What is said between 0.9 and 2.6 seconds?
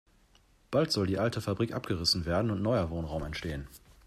soll die alte Fabrik abgerissen werden